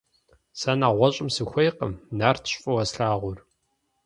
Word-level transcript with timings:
Сэ 0.59 0.71
нэгъуэщӏым 0.79 1.29
сыхуейкъым, 1.35 1.93
Нартщ 2.17 2.51
фӏыуэ 2.61 2.83
слъагъур. 2.89 3.37